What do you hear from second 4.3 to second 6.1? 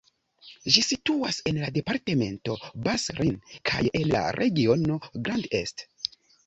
regiono Grand Est.